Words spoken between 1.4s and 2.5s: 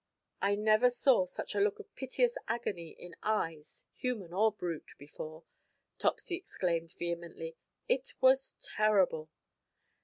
a look of piteous